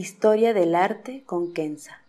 Historia 0.00 0.54
del 0.54 0.76
arte 0.76 1.24
con 1.26 1.52
Kenza. 1.52 2.00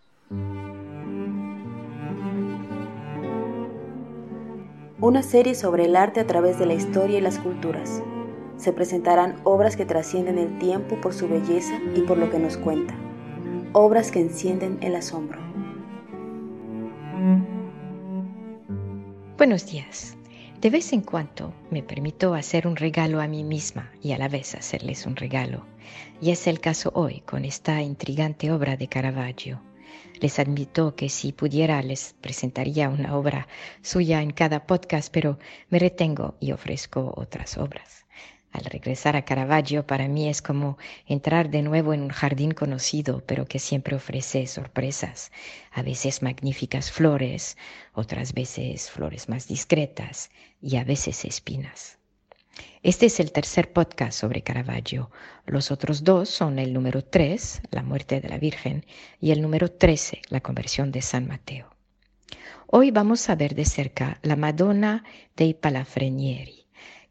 Una 4.98 5.22
serie 5.22 5.54
sobre 5.54 5.84
el 5.84 5.94
arte 5.94 6.20
a 6.20 6.26
través 6.26 6.58
de 6.58 6.64
la 6.64 6.72
historia 6.72 7.18
y 7.18 7.20
las 7.20 7.38
culturas. 7.38 8.02
Se 8.56 8.72
presentarán 8.72 9.36
obras 9.44 9.76
que 9.76 9.84
trascienden 9.84 10.38
el 10.38 10.58
tiempo 10.58 10.98
por 11.02 11.12
su 11.12 11.28
belleza 11.28 11.78
y 11.94 12.00
por 12.00 12.16
lo 12.16 12.30
que 12.30 12.38
nos 12.38 12.56
cuenta. 12.56 12.94
Obras 13.74 14.10
que 14.10 14.20
encienden 14.20 14.78
el 14.80 14.96
asombro. 14.96 15.38
Buenos 19.36 19.66
días. 19.66 20.16
De 20.62 20.70
vez 20.70 20.92
en 20.92 21.00
cuando 21.00 21.52
me 21.72 21.82
permito 21.82 22.34
hacer 22.34 22.68
un 22.68 22.76
regalo 22.76 23.20
a 23.20 23.26
mí 23.26 23.42
misma 23.42 23.90
y 24.00 24.12
a 24.12 24.18
la 24.18 24.28
vez 24.28 24.54
hacerles 24.54 25.06
un 25.06 25.16
regalo. 25.16 25.66
Y 26.20 26.30
es 26.30 26.46
el 26.46 26.60
caso 26.60 26.92
hoy 26.94 27.22
con 27.22 27.44
esta 27.44 27.82
intrigante 27.82 28.52
obra 28.52 28.76
de 28.76 28.86
Caravaggio. 28.86 29.60
Les 30.20 30.38
admito 30.38 30.94
que 30.94 31.08
si 31.08 31.32
pudiera 31.32 31.82
les 31.82 32.14
presentaría 32.20 32.90
una 32.90 33.16
obra 33.16 33.48
suya 33.80 34.22
en 34.22 34.30
cada 34.30 34.64
podcast, 34.64 35.12
pero 35.12 35.36
me 35.68 35.80
retengo 35.80 36.36
y 36.38 36.52
ofrezco 36.52 37.12
otras 37.16 37.58
obras. 37.58 38.01
Al 38.52 38.64
regresar 38.66 39.16
a 39.16 39.24
Caravaggio 39.24 39.86
para 39.86 40.08
mí 40.08 40.28
es 40.28 40.42
como 40.42 40.76
entrar 41.06 41.48
de 41.48 41.62
nuevo 41.62 41.94
en 41.94 42.02
un 42.02 42.10
jardín 42.10 42.52
conocido, 42.52 43.24
pero 43.26 43.46
que 43.46 43.58
siempre 43.58 43.96
ofrece 43.96 44.46
sorpresas, 44.46 45.32
a 45.72 45.82
veces 45.82 46.22
magníficas 46.22 46.90
flores, 46.90 47.56
otras 47.94 48.34
veces 48.34 48.90
flores 48.90 49.30
más 49.30 49.48
discretas 49.48 50.30
y 50.60 50.76
a 50.76 50.84
veces 50.84 51.24
espinas. 51.24 51.98
Este 52.82 53.06
es 53.06 53.20
el 53.20 53.32
tercer 53.32 53.72
podcast 53.72 54.18
sobre 54.18 54.42
Caravaggio. 54.42 55.10
Los 55.46 55.70
otros 55.70 56.04
dos 56.04 56.28
son 56.28 56.58
el 56.58 56.74
número 56.74 57.02
3, 57.02 57.62
la 57.70 57.82
muerte 57.82 58.20
de 58.20 58.28
la 58.28 58.36
Virgen, 58.36 58.84
y 59.18 59.30
el 59.30 59.40
número 59.40 59.70
13, 59.70 60.20
la 60.28 60.40
conversión 60.40 60.92
de 60.92 61.00
San 61.00 61.26
Mateo. 61.26 61.74
Hoy 62.66 62.90
vamos 62.90 63.30
a 63.30 63.34
ver 63.34 63.54
de 63.54 63.64
cerca 63.64 64.18
la 64.22 64.36
Madonna 64.36 65.04
dei 65.36 65.54
Palafrenieri, 65.54 66.61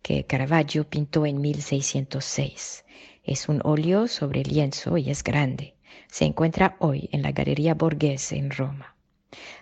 que 0.02 0.26
Caravaggio 0.26 0.88
pintó 0.88 1.26
en 1.26 1.42
1606. 1.42 2.86
Es 3.24 3.50
un 3.50 3.62
óleo 3.64 4.08
sobre 4.08 4.44
lienzo 4.44 4.98
y 4.98 5.10
es 5.10 5.24
grande. 5.24 5.76
Se 6.08 6.26
encuentra 6.26 6.76
hoy 6.80 7.10
en 7.12 7.22
la 7.22 7.32
Galería 7.32 7.76
Borghese 7.76 8.38
en 8.38 8.52
Roma. 8.52 8.96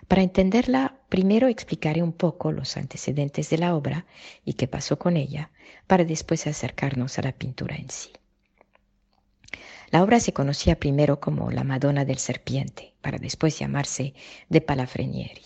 Para 0.08 0.22
entenderla, 0.22 0.96
primero 1.08 1.46
explicaré 1.46 2.02
un 2.02 2.12
poco 2.12 2.50
los 2.50 2.76
antecedentes 2.76 3.50
de 3.50 3.58
la 3.58 3.76
obra 3.76 4.06
y 4.44 4.54
qué 4.54 4.66
pasó 4.66 4.98
con 4.98 5.16
ella, 5.16 5.50
para 5.86 6.04
después 6.04 6.46
acercarnos 6.46 7.18
a 7.18 7.22
la 7.22 7.32
pintura 7.32 7.76
en 7.76 7.90
sí. 7.90 8.10
La 9.90 10.02
obra 10.02 10.20
se 10.20 10.32
conocía 10.32 10.78
primero 10.78 11.20
como 11.20 11.50
La 11.50 11.64
Madonna 11.64 12.04
del 12.04 12.18
Serpiente, 12.18 12.94
para 13.00 13.18
después 13.18 13.58
llamarse 13.58 14.14
de 14.48 14.60
Palafrenieri. 14.60 15.42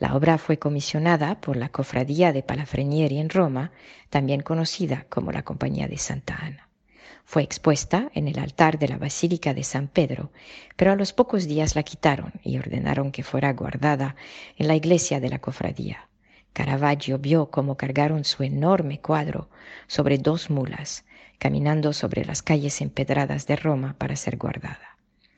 La 0.00 0.16
obra 0.16 0.38
fue 0.38 0.58
comisionada 0.58 1.42
por 1.42 1.58
la 1.58 1.68
Cofradía 1.68 2.32
de 2.32 2.42
Palafrenieri 2.42 3.18
en 3.18 3.28
Roma, 3.28 3.70
también 4.08 4.40
conocida 4.40 5.04
como 5.10 5.30
la 5.30 5.42
Compañía 5.42 5.88
de 5.88 5.98
Santa 5.98 6.38
Ana. 6.40 6.70
Fue 7.26 7.42
expuesta 7.42 8.10
en 8.14 8.26
el 8.26 8.38
altar 8.38 8.78
de 8.78 8.88
la 8.88 8.96
Basílica 8.96 9.52
de 9.52 9.62
San 9.62 9.88
Pedro, 9.88 10.32
pero 10.74 10.90
a 10.90 10.96
los 10.96 11.12
pocos 11.12 11.46
días 11.46 11.76
la 11.76 11.82
quitaron 11.82 12.32
y 12.42 12.56
ordenaron 12.56 13.12
que 13.12 13.22
fuera 13.22 13.52
guardada 13.52 14.16
en 14.56 14.68
la 14.68 14.74
iglesia 14.74 15.20
de 15.20 15.28
la 15.28 15.38
cofradía. 15.38 16.08
Caravaggio 16.54 17.18
vio 17.18 17.50
cómo 17.50 17.76
cargaron 17.76 18.24
su 18.24 18.42
enorme 18.42 19.00
cuadro 19.00 19.50
sobre 19.86 20.16
dos 20.16 20.48
mulas, 20.48 21.04
caminando 21.38 21.92
sobre 21.92 22.24
las 22.24 22.40
calles 22.40 22.80
empedradas 22.80 23.46
de 23.46 23.56
Roma 23.56 23.96
para 23.98 24.16
ser 24.16 24.38
guardada. 24.38 24.96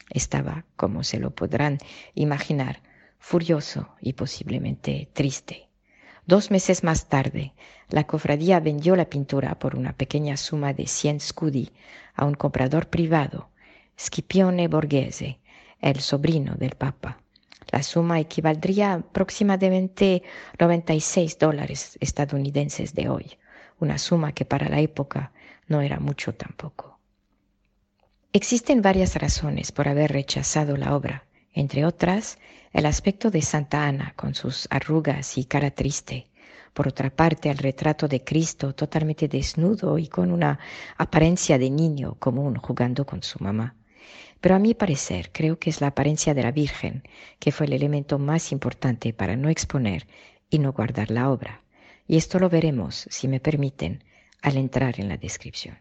Estaba, 0.09 0.65
como 0.77 1.03
se 1.03 1.19
lo 1.19 1.33
podrán 1.33 1.79
imaginar, 2.15 2.81
furioso 3.23 3.95
y 4.01 4.15
posiblemente 4.15 5.09
triste. 5.13 5.69
Dos 6.27 6.51
meses 6.51 6.83
más 6.83 7.09
tarde, 7.09 7.55
la 7.89 8.05
cofradía 8.05 8.59
vendió 8.59 8.97
la 8.97 9.09
pintura 9.09 9.59
por 9.61 9.77
una 9.77 9.93
pequeña 9.93 10.37
suma 10.37 10.73
de 10.75 10.89
100 10.89 11.21
scudi 11.21 11.71
a 12.15 12.25
un 12.25 12.35
comprador 12.35 12.89
privado, 12.89 13.49
Scipione 13.97 14.67
Borghese, 14.67 15.39
el 15.81 16.01
sobrino 16.01 16.57
del 16.57 16.75
Papa. 16.75 17.23
La 17.71 17.85
suma 17.85 18.19
equivaldría 18.19 18.91
a 18.91 18.95
aproximadamente 18.97 20.25
96 20.59 21.39
dólares 21.39 21.97
estadounidenses 22.01 22.93
de 22.93 23.09
hoy, 23.09 23.39
una 23.79 23.99
suma 23.99 24.33
que 24.33 24.45
para 24.45 24.69
la 24.69 24.81
época 24.81 25.33
no 25.69 25.81
era 25.81 26.01
mucho 26.01 26.35
tampoco. 26.35 26.99
Existen 28.33 28.83
varias 28.83 29.15
razones 29.15 29.71
por 29.71 29.87
haber 29.87 30.11
rechazado 30.11 30.77
la 30.77 30.97
obra, 30.97 31.25
entre 31.53 31.85
otras 31.85 32.39
el 32.73 32.87
aspecto 32.87 33.31
de 33.31 33.43
Santa 33.43 33.87
Ana 33.87 34.15
con 34.17 34.35
sus 34.35 34.67
arrugas 34.71 35.37
y 35.37 35.45
cara 35.45 35.71
triste. 35.71 36.27
Por 36.73 36.89
otra 36.89 37.11
parte, 37.11 37.51
el 37.51 37.59
retrato 37.59 38.09
de 38.09 38.25
Cristo 38.25 38.75
totalmente 38.75 39.29
desnudo 39.29 39.99
y 39.99 40.09
con 40.09 40.33
una 40.33 40.59
apariencia 40.97 41.59
de 41.59 41.69
niño 41.69 42.15
común 42.19 42.57
jugando 42.57 43.05
con 43.05 43.23
su 43.23 43.43
mamá. 43.43 43.75
Pero 44.41 44.55
a 44.55 44.59
mi 44.59 44.75
parecer 44.75 45.31
creo 45.33 45.59
que 45.59 45.71
es 45.71 45.81
la 45.81 45.89
apariencia 45.89 46.35
de 46.35 46.43
la 46.43 46.51
Virgen 46.51 47.03
que 47.39 47.53
fue 47.53 47.67
el 47.67 47.75
elemento 47.75 48.19
más 48.19 48.53
importante 48.53 49.13
para 49.13 49.37
no 49.37 49.51
exponer 49.51 50.07
y 50.49 50.59
no 50.59 50.73
guardar 50.73 51.11
la 51.11 51.31
obra. 51.31 51.63
Y 52.09 52.17
esto 52.17 52.39
lo 52.39 52.49
veremos, 52.49 53.07
si 53.11 53.29
me 53.29 53.39
permiten, 53.39 54.03
al 54.41 54.57
entrar 54.57 54.99
en 54.99 55.09
la 55.09 55.17
descripción. 55.17 55.79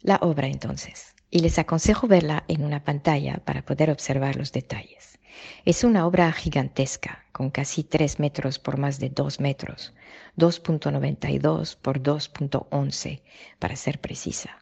La 0.00 0.16
obra 0.22 0.46
entonces. 0.46 1.14
Y 1.34 1.38
les 1.38 1.58
aconsejo 1.58 2.06
verla 2.06 2.44
en 2.46 2.62
una 2.62 2.84
pantalla 2.84 3.40
para 3.42 3.64
poder 3.64 3.90
observar 3.90 4.36
los 4.36 4.52
detalles. 4.52 5.18
Es 5.64 5.82
una 5.82 6.06
obra 6.06 6.30
gigantesca, 6.30 7.24
con 7.32 7.48
casi 7.48 7.84
3 7.84 8.20
metros 8.20 8.58
por 8.58 8.76
más 8.76 9.00
de 9.00 9.08
2 9.08 9.40
metros, 9.40 9.94
2.92 10.36 11.78
por 11.80 12.02
2.11 12.02 13.22
para 13.58 13.76
ser 13.76 13.98
precisa. 13.98 14.58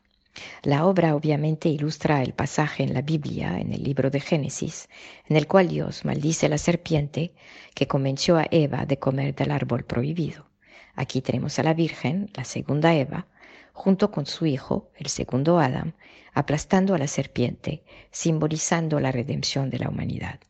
La 0.62 0.86
obra 0.86 1.16
obviamente 1.16 1.68
ilustra 1.68 2.22
el 2.22 2.34
pasaje 2.34 2.84
en 2.84 2.94
la 2.94 3.02
Biblia, 3.02 3.58
en 3.58 3.72
el 3.72 3.82
libro 3.82 4.08
de 4.08 4.20
Génesis, 4.20 4.88
en 5.28 5.36
el 5.36 5.48
cual 5.48 5.66
Dios 5.66 6.04
maldice 6.04 6.46
a 6.46 6.50
la 6.50 6.58
serpiente 6.58 7.32
que 7.74 7.88
convenció 7.88 8.36
a 8.36 8.46
Eva 8.48 8.86
de 8.86 8.96
comer 8.96 9.34
del 9.34 9.50
árbol 9.50 9.84
prohibido. 9.84 10.46
Aquí 10.94 11.20
tenemos 11.20 11.58
a 11.58 11.64
la 11.64 11.74
Virgen, 11.74 12.30
la 12.34 12.44
segunda 12.44 12.94
Eva, 12.94 13.26
junto 13.72 14.10
con 14.10 14.26
su 14.26 14.46
hijo, 14.46 14.90
el 14.96 15.06
segundo 15.08 15.58
Adán, 15.58 15.94
aplastando 16.32 16.94
a 16.94 16.98
la 16.98 17.06
serpiente, 17.06 17.82
simbolizando 18.10 19.00
la 19.00 19.12
redención 19.12 19.70
de 19.70 19.78
la 19.78 19.88
humanidad 19.88 20.40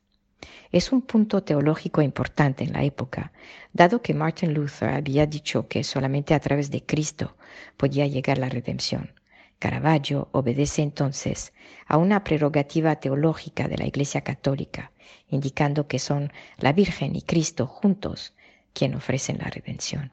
es 0.73 0.93
un 0.93 1.03
punto 1.03 1.43
teológico 1.43 2.01
importante 2.01 2.65
en 2.65 2.73
la 2.73 2.85
época, 2.85 3.33
dado 3.73 4.03
que 4.03 4.15
Martin 4.15 4.55
Luther 4.55 4.91
había 4.91 5.27
dicho 5.27 5.67
que 5.67 5.83
solamente 5.83 6.33
a 6.33 6.41
través 6.41 6.71
de 6.71 6.85
Cristo 6.85 7.37
podía 7.77 8.07
llegar 8.07 8.39
la 8.39 8.49
redención. 8.49 9.13
Caravaggio 9.59 10.29
obedece 10.33 10.83
entonces 10.83 11.53
a 11.87 11.97
una 11.99 12.25
prerrogativa 12.25 12.97
teológica 12.97 13.69
de 13.69 13.79
la 13.79 13.87
Iglesia 13.87 14.23
Católica, 14.23 14.93
indicando 15.29 15.87
que 15.87 15.99
son 15.99 16.33
la 16.57 16.73
Virgen 16.73 17.17
y 17.17 17.23
Cristo 17.23 17.67
juntos 17.67 18.35
quien 18.73 18.95
ofrecen 18.95 19.39
la 19.39 19.51
redención. 19.51 20.13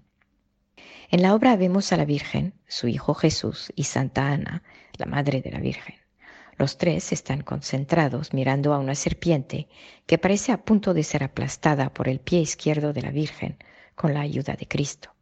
En 1.10 1.22
la 1.22 1.34
obra 1.34 1.56
vemos 1.56 1.94
a 1.94 1.98
la 1.98 2.04
Virgen, 2.04 2.54
su 2.68 2.90
Hijo 2.90 3.14
Jesús 3.14 3.72
y 3.76 3.86
Santa 3.86 4.28
Ana, 4.28 4.64
la 4.98 5.06
Madre 5.06 5.42
de 5.42 5.52
la 5.52 5.60
Virgen. 5.60 5.96
Los 6.58 6.78
tres 6.78 7.14
están 7.14 7.44
concentrados 7.44 8.34
mirando 8.34 8.74
a 8.74 8.80
una 8.80 8.94
serpiente 8.94 9.70
que 10.06 10.18
parece 10.18 10.52
a 10.52 10.66
punto 10.66 10.94
de 10.94 11.04
ser 11.04 11.24
aplastada 11.24 11.94
por 11.94 12.10
el 12.10 12.20
pie 12.20 12.42
izquierdo 12.42 12.92
de 12.92 13.04
la 13.04 13.12
Virgen 13.12 13.58
con 13.96 14.14
la 14.14 14.20
ayuda 14.20 14.56
de 14.56 14.68
Cristo. 14.68 15.14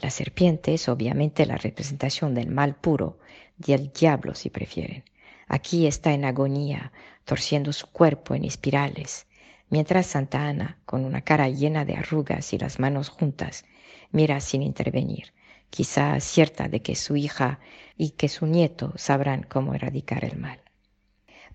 La 0.00 0.10
serpiente 0.10 0.74
es 0.74 0.88
obviamente 0.88 1.44
la 1.44 1.56
representación 1.56 2.34
del 2.34 2.48
mal 2.48 2.76
puro, 2.76 3.18
del 3.56 3.92
diablo 3.92 4.36
si 4.36 4.48
prefieren. 4.48 5.02
Aquí 5.48 5.88
está 5.88 6.12
en 6.12 6.24
agonía, 6.24 6.92
torciendo 7.24 7.72
su 7.72 7.88
cuerpo 7.88 8.36
en 8.36 8.44
espirales, 8.44 9.26
mientras 9.72 10.06
Santa 10.06 10.46
Ana, 10.46 10.76
con 10.84 11.06
una 11.06 11.22
cara 11.22 11.48
llena 11.48 11.86
de 11.86 11.94
arrugas 11.94 12.52
y 12.52 12.58
las 12.58 12.78
manos 12.78 13.08
juntas, 13.08 13.64
mira 14.10 14.38
sin 14.40 14.62
intervenir, 14.62 15.32
quizá 15.70 16.20
cierta 16.20 16.68
de 16.68 16.82
que 16.82 16.94
su 16.94 17.16
hija 17.16 17.58
y 17.96 18.10
que 18.10 18.28
su 18.28 18.44
nieto 18.44 18.92
sabrán 18.96 19.44
cómo 19.44 19.74
erradicar 19.74 20.26
el 20.26 20.36
mal. 20.36 20.60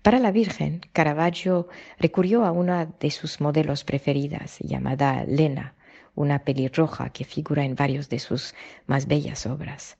Para 0.02 0.18
la 0.18 0.32
Virgen, 0.32 0.80
Caravaggio 0.92 1.68
recurrió 2.00 2.44
a 2.44 2.50
una 2.50 2.86
de 2.86 3.12
sus 3.12 3.40
modelos 3.40 3.84
preferidas, 3.84 4.58
llamada 4.58 5.24
Lena, 5.24 5.76
una 6.16 6.40
pelirroja 6.40 7.10
que 7.10 7.24
figura 7.24 7.64
en 7.64 7.76
varios 7.76 8.08
de 8.08 8.18
sus 8.18 8.52
más 8.88 9.06
bellas 9.06 9.46
obras. 9.46 9.96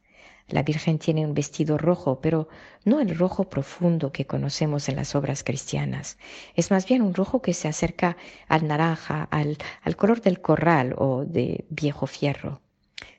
La 0.48 0.62
Virgen 0.62 0.98
tiene 0.98 1.26
un 1.26 1.34
vestido 1.34 1.76
rojo, 1.76 2.20
pero 2.22 2.48
no 2.84 3.00
el 3.00 3.16
rojo 3.16 3.50
profundo 3.50 4.12
que 4.12 4.26
conocemos 4.26 4.88
en 4.88 4.96
las 4.96 5.14
obras 5.14 5.44
cristianas. 5.44 6.16
Es 6.54 6.70
más 6.70 6.86
bien 6.86 7.02
un 7.02 7.12
rojo 7.12 7.42
que 7.42 7.52
se 7.52 7.68
acerca 7.68 8.16
al 8.48 8.66
naranja, 8.66 9.28
al, 9.30 9.58
color 9.96 10.22
del 10.22 10.40
corral 10.40 10.94
o 10.96 11.26
de 11.26 11.66
viejo 11.68 12.06
fierro. 12.06 12.62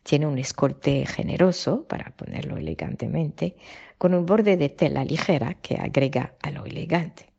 Tiene 0.01 0.25
un 0.25 0.39
escote 0.39 1.05
generoso, 1.05 1.83
para 1.87 2.11
ponerlo 2.15 2.57
elegantemente, 2.57 3.55
con 3.99 4.15
un 4.15 4.25
borde 4.25 4.57
de 4.57 4.69
tela 4.69 5.05
ligera 5.05 5.53
que 5.53 5.75
agrega 5.75 6.33
a 6.41 6.49
lo 6.49 6.65
elegante. 6.65 7.29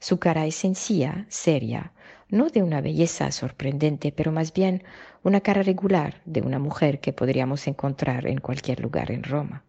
Su 0.00 0.18
cara 0.18 0.46
es 0.46 0.54
sencilla, 0.54 1.26
seria, 1.28 1.92
no 2.28 2.48
de 2.48 2.62
una 2.62 2.80
belleza 2.80 3.30
sorprendente, 3.32 4.12
pero 4.12 4.32
más 4.32 4.52
bien 4.52 4.82
una 5.22 5.40
cara 5.40 5.62
regular 5.62 6.20
de 6.24 6.42
una 6.42 6.58
mujer 6.58 7.00
que 7.00 7.12
podríamos 7.12 7.66
encontrar 7.66 8.26
en 8.26 8.38
cualquier 8.38 8.80
lugar 8.80 9.10
en 9.10 9.22
Roma. 9.22 9.64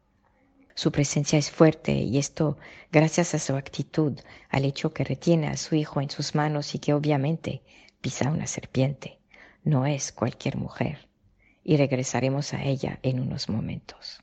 Su 0.74 0.92
presencia 0.92 1.40
es 1.40 1.50
fuerte 1.50 1.94
y 1.94 2.18
esto 2.18 2.58
gracias 2.92 3.34
a 3.34 3.40
su 3.40 3.56
actitud, 3.56 4.20
al 4.50 4.66
hecho 4.66 4.94
que 4.94 5.04
retiene 5.04 5.48
a 5.48 5.58
su 5.58 5.76
hijo 5.76 6.02
en 6.02 6.10
sus 6.10 6.36
manos 6.36 6.76
y 6.76 6.80
que 6.80 6.94
obviamente 6.94 7.64
pisa 8.00 8.30
una 8.30 8.46
serpiente. 8.46 9.18
No 9.64 9.86
es 9.86 10.12
cualquier 10.12 10.58
mujer. 10.58 11.08
Y 11.64 11.78
regresaremos 11.78 12.54
a 12.54 12.64
ella 12.64 13.00
en 13.02 13.20
unos 13.20 13.50
momentos. 13.50 14.22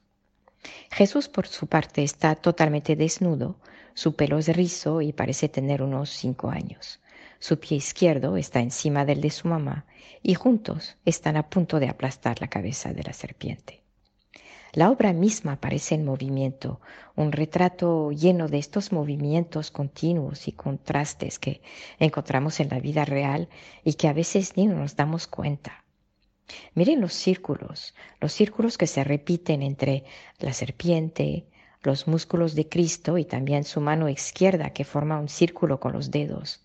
Jesús, 0.90 1.28
por 1.28 1.46
su 1.46 1.66
parte, 1.66 2.02
está 2.02 2.36
totalmente 2.36 2.96
desnudo, 2.96 3.58
su 3.92 4.14
pelo 4.16 4.38
es 4.38 4.48
rizo 4.48 5.02
y 5.02 5.12
parece 5.12 5.48
tener 5.48 5.82
unos 5.82 6.10
cinco 6.10 6.50
años. 6.50 7.00
Su 7.38 7.58
pie 7.58 7.76
izquierdo 7.78 8.36
está 8.36 8.60
encima 8.60 9.04
del 9.04 9.20
de 9.20 9.31
su 9.31 9.48
mamá 9.48 9.86
y 10.22 10.34
juntos 10.34 10.96
están 11.04 11.36
a 11.36 11.48
punto 11.50 11.81
de 11.81 11.88
aplastar 11.88 12.40
la 12.40 12.48
cabeza 12.48 12.92
de 12.92 13.02
la 13.02 13.12
serpiente. 13.12 13.82
La 14.72 14.90
obra 14.90 15.12
misma 15.12 15.60
parece 15.60 15.94
en 15.94 16.04
movimiento, 16.04 16.81
un 17.14 17.31
retrato 17.31 18.10
lleno 18.10 18.48
de 18.48 18.58
estos 18.58 18.90
movimientos 18.90 19.70
continuos 19.70 20.48
y 20.48 20.52
contrastes 20.52 21.38
que 21.38 21.62
encontramos 22.00 22.58
en 22.58 22.70
la 22.70 22.81
vida 22.81 23.04
real 23.04 23.48
y 23.84 23.94
que 23.94 24.08
a 24.08 24.12
veces 24.12 24.56
ni 24.56 24.66
nos 24.66 24.96
damos 24.96 25.28
cuenta. 25.28 25.84
Miren 26.75 27.00
los 27.00 27.12
círculos, 27.12 27.94
los 28.20 28.32
círculos 28.32 28.76
que 28.76 28.88
se 28.88 29.04
repiten 29.04 29.62
entre 29.62 30.04
la 30.40 30.52
serpiente, 30.52 31.46
los 31.82 32.08
músculos 32.08 32.56
de 32.56 32.69
Cristo 32.69 33.16
y 33.16 33.25
también 33.25 33.62
su 33.62 33.81
mano 33.81 34.08
izquierda 34.08 34.70
que 34.70 34.84
forma 34.84 35.20
un 35.20 35.28
círculo 35.28 35.78
con 35.78 35.92
los 35.92 36.10
dedos 36.10 36.63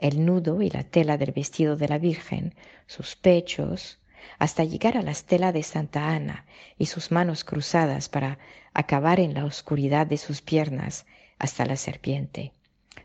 el 0.00 0.24
nudo 0.24 0.62
y 0.62 0.70
la 0.70 0.82
tela 0.82 1.18
del 1.18 1.32
vestido 1.32 1.76
de 1.76 1.86
la 1.86 1.98
Virgen, 1.98 2.54
sus 2.86 3.16
pechos, 3.16 3.98
hasta 4.38 4.64
llegar 4.64 4.96
a 4.96 5.02
la 5.02 5.10
estela 5.10 5.52
de 5.52 5.62
Santa 5.62 6.08
Ana 6.08 6.46
y 6.78 6.86
sus 6.86 7.10
manos 7.10 7.44
cruzadas 7.44 8.08
para 8.08 8.38
acabar 8.72 9.20
en 9.20 9.34
la 9.34 9.44
oscuridad 9.44 10.06
de 10.06 10.16
sus 10.16 10.40
piernas 10.40 11.04
hasta 11.38 11.66
la 11.66 11.76
serpiente. 11.76 12.54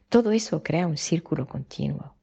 Todo 0.08 0.32
eso 0.32 0.64
crea 0.64 0.88
un 0.88 0.98
círculo 0.98 1.48
continuo. 1.48 2.16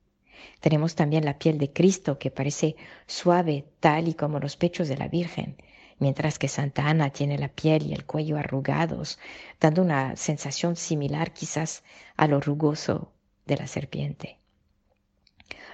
Tenemos 0.61 0.95
también 0.95 1.27
la 1.27 1.39
piel 1.39 1.59
de 1.59 1.71
Cristo 1.71 2.19
que 2.19 2.31
parece 2.31 2.77
suave 3.07 3.67
tal 3.79 4.09
y 4.09 4.15
como 4.15 4.41
los 4.41 4.57
pechos 4.57 4.89
de 4.89 4.97
la 4.97 5.09
Virgen, 5.09 5.57
mientras 5.99 6.39
que 6.39 6.49
Santa 6.49 6.89
Ana 6.89 7.11
tiene 7.11 7.39
la 7.39 7.49
piel 7.49 7.89
y 7.89 7.93
el 7.93 8.07
cuello 8.07 8.39
arrugados, 8.39 9.19
dando 9.61 9.83
una 9.83 10.17
sensación 10.17 10.77
similar 10.77 11.35
quizás 11.35 11.85
a 12.17 12.27
lo 12.27 12.41
rugoso 12.41 13.13
de 13.45 13.59
la 13.59 13.67
serpiente. 13.67 14.42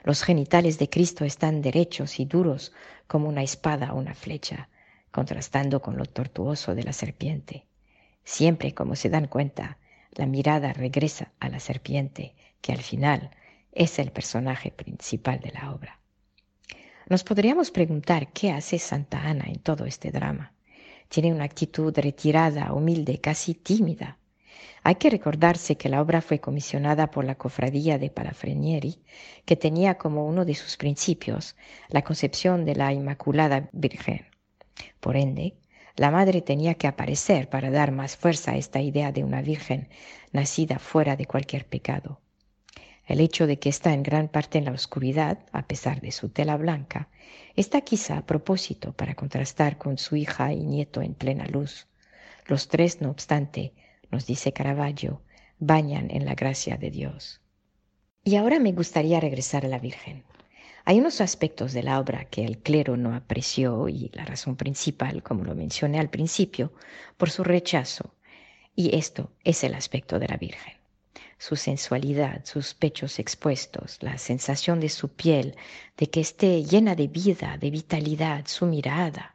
Los 0.05 0.23
genitales 0.23 0.79
de 0.79 0.89
Cristo 0.89 1.25
están 1.25 1.63
derechos 1.63 2.21
y 2.21 2.25
duros 2.25 2.73
como 3.07 3.29
una 3.29 3.43
espada 3.43 3.93
o 3.93 3.99
una 3.99 4.15
flecha, 4.15 4.69
contrastando 5.11 5.81
con 5.81 5.97
lo 5.97 6.07
tortuoso 6.07 6.75
de 6.75 6.85
la 6.85 6.93
serpiente. 6.93 7.67
Siempre, 8.25 8.75
como 8.75 8.95
se 8.95 9.11
dan 9.11 9.27
cuenta, 9.27 9.79
la 10.13 10.27
mirada 10.27 10.73
regresa 10.73 11.33
a 11.41 11.49
la 11.49 11.61
serpiente, 11.61 12.35
que 12.61 12.73
al 12.73 12.83
final 12.83 13.31
es 13.73 13.99
el 13.99 14.11
personaje 14.11 14.71
principal 14.71 15.41
de 15.41 15.53
la 15.53 15.73
obra. 15.73 15.99
Nos 17.09 17.25
podríamos 17.25 17.71
preguntar 17.71 18.33
qué 18.33 18.51
hace 18.51 18.79
Santa 18.79 19.23
Ana 19.23 19.47
en 19.47 19.61
todo 19.61 19.87
este 19.87 20.11
drama. 20.11 20.53
Tiene 21.09 21.33
una 21.33 21.45
actitud 21.45 21.97
retirada, 21.97 22.73
humilde, 22.75 23.19
casi 23.19 23.55
tímida. 23.55 24.19
Hay 24.83 24.97
que 24.97 25.11
recordarse 25.11 25.77
que 25.77 25.89
la 25.89 26.01
obra 26.01 26.21
fue 26.21 26.41
comisionada 26.41 27.11
por 27.11 27.25
la 27.25 27.37
cofradía 27.37 27.99
de 27.99 28.11
Palafrenieri, 28.11 29.03
que 29.45 29.57
tenía 29.57 29.97
como 29.97 30.27
uno 30.27 30.45
de 30.45 30.55
sus 30.55 30.77
principios 30.77 31.57
la 31.89 32.03
concepción 32.03 32.65
de 32.65 32.75
la 32.75 32.93
Inmaculada 32.93 33.69
Virgen. 33.73 34.27
Por 35.01 35.17
ende, 35.17 35.57
la 35.97 36.11
madre 36.11 36.43
tenía 36.43 36.75
que 36.75 36.87
aparecer 36.87 37.49
para 37.49 37.71
dar 37.71 37.91
más 37.91 38.17
fuerza 38.17 38.53
a 38.53 38.57
esta 38.57 38.81
idea 38.81 39.11
de 39.11 39.25
una 39.25 39.43
Virgen 39.43 39.89
nacida 40.33 40.79
fuera 40.79 41.17
de 41.17 41.27
cualquier 41.27 41.67
pecado. 41.67 42.21
El 43.05 43.21
hecho 43.21 43.47
de 43.47 43.59
que 43.59 43.71
está 43.71 43.95
en 43.95 44.03
gran 44.03 44.29
parte 44.29 44.59
en 44.59 44.67
la 44.67 44.73
oscuridad, 44.73 45.39
a 45.51 45.67
pesar 45.67 46.01
de 46.01 46.13
su 46.13 46.29
tela 46.29 46.57
blanca, 46.57 47.09
está 47.57 47.81
quizá 47.81 48.19
a 48.19 48.27
propósito 48.27 48.93
para 48.93 49.15
contrastar 49.15 49.79
con 49.79 49.99
su 49.99 50.15
hija 50.15 50.53
y 50.53 50.63
nieto 50.63 51.01
en 51.03 51.15
plena 51.15 51.47
luz. 51.47 51.89
Los 52.47 52.69
tres, 52.69 53.01
no 53.01 53.11
obstante, 53.11 53.73
nos 54.11 54.27
dice 54.27 54.53
Caravaggio, 54.53 55.23
bañan 55.59 56.11
en 56.11 56.25
la 56.25 56.35
gracia 56.35 56.77
de 56.77 56.91
Dios. 56.91 57.41
Y 58.25 58.37
ahora 58.37 58.59
me 58.59 58.73
gustaría 58.73 59.21
regresar 59.21 59.65
a 59.65 59.69
la 59.69 59.79
Virgen. 59.79 60.25
Hay 60.85 60.99
unos 60.99 61.21
aspectos 61.21 61.73
de 61.73 61.83
la 61.83 62.01
obra 62.01 62.25
que 62.25 62.45
el 62.45 62.59
clero 62.59 62.97
no 62.97 63.15
apreció 63.15 63.89
y 63.89 64.11
la 64.15 64.25
razón 64.25 64.57
principal, 64.57 65.23
como 65.23 65.45
lo 65.45 65.55
mencioné 65.55 65.99
al 65.99 66.09
principio, 66.09 66.73
por 67.17 67.31
su 67.31 67.45
rechazo. 67.45 68.15
Y 68.75 68.97
esto 68.97 69.31
es 69.45 69.65
el 69.65 69.75
aspecto 69.75 70.19
de 70.19 70.29
la 70.29 70.37
Virgen. 70.37 70.75
Su 71.37 71.57
sensualidad, 71.57 72.45
sus 72.45 72.75
pechos 72.75 73.19
expuestos, 73.19 73.99
la 74.01 74.19
sensación 74.19 74.81
de 74.81 74.89
su 74.89 75.11
piel, 75.11 75.57
de 75.97 76.09
que 76.09 76.21
esté 76.21 76.65
llena 76.65 76.95
de 76.95 77.09
vida, 77.09 77.59
de 77.59 77.71
vitalidad, 77.71 78.47
su 78.47 78.67
mirada. 78.67 79.35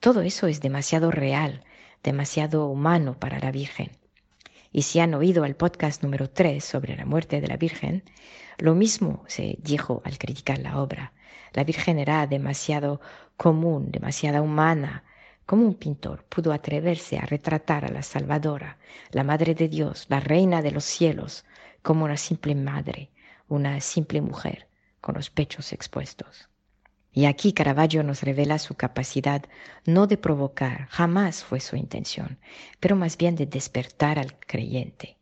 Todo 0.00 0.22
eso 0.22 0.46
es 0.46 0.60
demasiado 0.60 1.10
real, 1.10 1.64
demasiado 2.02 2.66
humano 2.68 3.18
para 3.18 3.40
la 3.40 3.50
Virgen. 3.50 3.90
Y 4.76 4.82
si 4.82 4.98
han 4.98 5.14
oído 5.14 5.44
el 5.44 5.54
podcast 5.54 6.02
número 6.02 6.28
3 6.28 6.62
sobre 6.64 6.96
la 6.96 7.04
muerte 7.04 7.40
de 7.40 7.46
la 7.46 7.56
Virgen, 7.56 8.02
lo 8.58 8.74
mismo 8.74 9.22
se 9.28 9.56
dijo 9.60 10.02
al 10.04 10.18
criticar 10.18 10.58
la 10.58 10.82
obra. 10.82 11.12
La 11.52 11.62
Virgen 11.62 12.00
era 12.00 12.26
demasiado 12.26 13.00
común, 13.36 13.92
demasiado 13.92 14.42
humana. 14.42 15.04
como 15.46 15.64
un 15.64 15.74
pintor 15.74 16.24
pudo 16.24 16.52
atreverse 16.52 17.18
a 17.18 17.24
retratar 17.24 17.84
a 17.84 17.92
la 17.92 18.02
Salvadora, 18.02 18.78
la 19.12 19.22
Madre 19.22 19.54
de 19.54 19.68
Dios, 19.68 20.06
la 20.08 20.18
Reina 20.18 20.60
de 20.60 20.72
los 20.72 20.84
cielos, 20.84 21.44
como 21.80 22.04
una 22.04 22.16
simple 22.16 22.56
madre, 22.56 23.10
una 23.46 23.80
simple 23.80 24.22
mujer, 24.22 24.66
con 25.00 25.14
los 25.14 25.30
pechos 25.30 25.72
expuestos? 25.72 26.48
Y 27.16 27.26
aquí 27.26 27.52
Caravaggio 27.52 28.02
nos 28.02 28.22
revela 28.22 28.58
su 28.58 28.74
capacidad 28.74 29.44
no 29.86 30.08
de 30.08 30.16
provocar, 30.16 30.88
jamás 30.88 31.44
fue 31.44 31.60
su 31.60 31.76
intención, 31.76 32.38
pero 32.80 32.96
más 32.96 33.16
bien 33.16 33.36
de 33.36 33.46
despertar 33.46 34.18
al 34.18 34.36
creyente, 34.40 35.16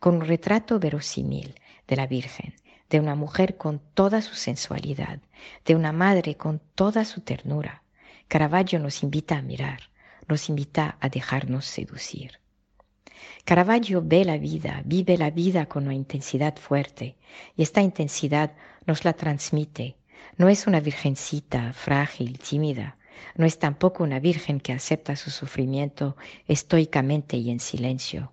con 0.00 0.16
un 0.16 0.22
retrato 0.22 0.80
verosímil 0.80 1.54
de 1.86 1.94
la 1.94 2.08
Virgen, 2.08 2.54
de 2.90 2.98
una 2.98 3.14
mujer 3.14 3.56
con 3.56 3.80
toda 3.94 4.20
su 4.20 4.34
sensualidad, 4.34 5.20
de 5.64 5.76
una 5.76 5.92
madre 5.92 6.36
con 6.36 6.60
toda 6.74 7.04
su 7.04 7.20
ternura. 7.20 7.84
Caravaggio 8.26 8.80
nos 8.80 9.04
invita 9.04 9.38
a 9.38 9.42
mirar, 9.42 9.78
nos 10.26 10.48
invita 10.48 10.96
a 10.98 11.08
dejarnos 11.08 11.66
seducir. 11.66 12.40
Caravaggio 13.44 14.02
ve 14.04 14.24
la 14.24 14.38
vida, 14.38 14.82
vive 14.84 15.16
la 15.16 15.30
vida 15.30 15.66
con 15.66 15.84
una 15.84 15.94
intensidad 15.94 16.56
fuerte, 16.56 17.16
y 17.56 17.62
esta 17.62 17.80
intensidad 17.80 18.54
nos 18.86 19.04
la 19.04 19.12
transmite 19.12 19.97
no 20.36 20.48
es 20.48 20.66
una 20.66 20.80
virgencita 20.80 21.72
frágil, 21.72 22.38
tímida. 22.38 22.96
No 23.34 23.44
es 23.46 23.58
tampoco 23.58 24.04
una 24.04 24.20
virgen 24.20 24.60
que 24.60 24.72
acepta 24.72 25.16
su 25.16 25.30
sufrimiento 25.30 26.16
estoicamente 26.46 27.36
y 27.36 27.50
en 27.50 27.60
silencio. 27.60 28.32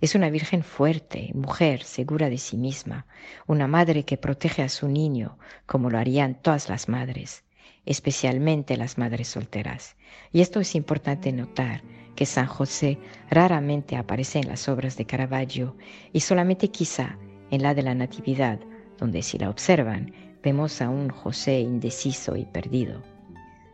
Es 0.00 0.14
una 0.14 0.30
virgen 0.30 0.62
fuerte, 0.62 1.30
mujer, 1.34 1.82
segura 1.82 2.28
de 2.28 2.38
sí 2.38 2.56
misma, 2.56 3.06
una 3.46 3.66
madre 3.66 4.04
que 4.04 4.16
protege 4.16 4.62
a 4.62 4.68
su 4.68 4.88
niño 4.88 5.38
como 5.66 5.90
lo 5.90 5.98
harían 5.98 6.34
todas 6.34 6.68
las 6.68 6.88
madres, 6.88 7.44
especialmente 7.86 8.76
las 8.76 8.98
madres 8.98 9.28
solteras. 9.28 9.96
Y 10.32 10.40
esto 10.40 10.60
es 10.60 10.74
importante 10.74 11.32
notar, 11.32 11.82
que 12.14 12.26
San 12.26 12.46
José 12.46 12.98
raramente 13.30 13.96
aparece 13.96 14.38
en 14.38 14.48
las 14.48 14.68
obras 14.68 14.96
de 14.96 15.06
Caravaggio 15.06 15.76
y 16.12 16.20
solamente 16.20 16.68
quizá 16.68 17.18
en 17.50 17.62
la 17.62 17.74
de 17.74 17.82
la 17.82 17.94
Natividad, 17.94 18.60
donde 18.98 19.22
si 19.22 19.38
la 19.38 19.50
observan 19.50 20.12
vemos 20.42 20.82
a 20.82 20.90
un 20.90 21.08
José 21.10 21.60
indeciso 21.60 22.36
y 22.36 22.44
perdido. 22.44 23.02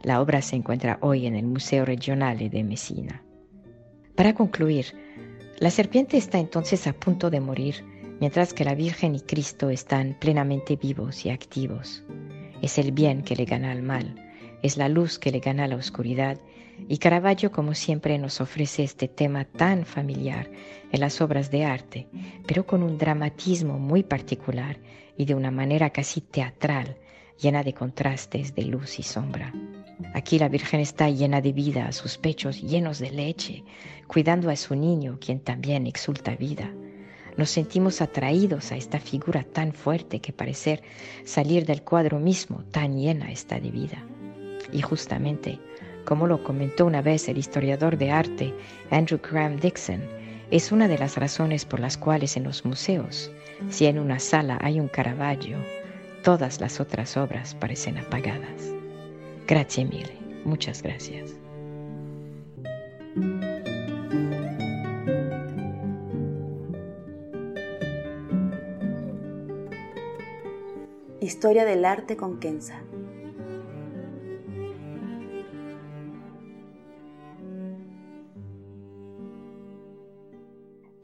La 0.02 0.20
obra 0.20 0.42
se 0.42 0.56
encuentra 0.56 0.98
hoy 1.00 1.26
en 1.26 1.34
el 1.34 1.46
Museo 1.46 1.84
Regionale 1.84 2.48
de 2.50 2.62
Messina. 2.62 3.22
Para 4.14 4.34
concluir, 4.34 4.86
la 5.58 5.70
serpiente 5.70 6.16
está 6.16 6.38
entonces 6.38 6.86
a 6.86 6.92
punto 6.92 7.30
de 7.30 7.40
morir, 7.40 7.84
mientras 8.20 8.54
que 8.54 8.64
la 8.64 8.74
Virgen 8.74 9.14
y 9.14 9.20
Cristo 9.20 9.70
están 9.70 10.16
plenamente 10.20 10.76
vivos 10.76 11.24
y 11.26 11.30
activos. 11.30 12.04
Es 12.62 12.78
el 12.78 12.92
bien 12.92 13.22
que 13.22 13.36
le 13.36 13.44
gana 13.44 13.72
al 13.72 13.82
mal, 13.82 14.27
es 14.62 14.76
la 14.76 14.88
luz 14.88 15.18
que 15.18 15.30
le 15.30 15.40
gana 15.40 15.64
a 15.64 15.68
la 15.68 15.76
oscuridad, 15.76 16.38
y 16.88 16.98
Caravaggio, 16.98 17.50
como 17.50 17.74
siempre, 17.74 18.18
nos 18.18 18.40
ofrece 18.40 18.84
este 18.84 19.08
tema 19.08 19.44
tan 19.44 19.84
familiar 19.84 20.48
en 20.92 21.00
las 21.00 21.20
obras 21.20 21.50
de 21.50 21.64
arte, 21.64 22.06
pero 22.46 22.66
con 22.66 22.82
un 22.82 22.98
dramatismo 22.98 23.78
muy 23.78 24.02
particular 24.02 24.78
y 25.16 25.24
de 25.24 25.34
una 25.34 25.50
manera 25.50 25.90
casi 25.90 26.20
teatral, 26.20 26.96
llena 27.40 27.62
de 27.62 27.74
contrastes 27.74 28.54
de 28.54 28.64
luz 28.64 28.98
y 28.98 29.02
sombra. 29.02 29.52
Aquí 30.14 30.38
la 30.38 30.48
Virgen 30.48 30.80
está 30.80 31.10
llena 31.10 31.40
de 31.40 31.52
vida, 31.52 31.90
sus 31.92 32.18
pechos 32.18 32.62
llenos 32.62 33.00
de 33.00 33.10
leche, 33.10 33.64
cuidando 34.06 34.48
a 34.50 34.56
su 34.56 34.76
niño, 34.76 35.18
quien 35.20 35.40
también 35.40 35.86
exulta 35.86 36.36
vida. 36.36 36.72
Nos 37.36 37.50
sentimos 37.50 38.00
atraídos 38.00 38.72
a 38.72 38.76
esta 38.76 39.00
figura 39.00 39.44
tan 39.44 39.72
fuerte 39.72 40.20
que 40.20 40.32
parece 40.32 40.82
salir 41.24 41.66
del 41.66 41.82
cuadro 41.82 42.18
mismo, 42.18 42.64
tan 42.70 42.98
llena 42.98 43.30
está 43.30 43.60
de 43.60 43.70
vida. 43.70 44.04
Y 44.72 44.82
justamente, 44.82 45.58
como 46.04 46.26
lo 46.26 46.42
comentó 46.42 46.86
una 46.86 47.02
vez 47.02 47.28
el 47.28 47.38
historiador 47.38 47.98
de 47.98 48.10
arte 48.10 48.54
Andrew 48.90 49.20
Graham 49.20 49.56
Dixon, 49.56 50.02
es 50.50 50.72
una 50.72 50.88
de 50.88 50.98
las 50.98 51.16
razones 51.16 51.64
por 51.64 51.80
las 51.80 51.98
cuales 51.98 52.36
en 52.36 52.44
los 52.44 52.64
museos, 52.64 53.30
si 53.68 53.86
en 53.86 53.98
una 53.98 54.18
sala 54.18 54.58
hay 54.62 54.80
un 54.80 54.88
Caravaggio, 54.88 55.58
todas 56.22 56.60
las 56.60 56.80
otras 56.80 57.16
obras 57.16 57.54
parecen 57.54 57.98
apagadas. 57.98 58.72
Gracias 59.46 59.88
mille, 59.88 60.18
muchas 60.44 60.82
gracias. 60.82 61.34
Historia 71.20 71.66
del 71.66 71.84
arte 71.84 72.16
con 72.16 72.40
Kenza. 72.40 72.80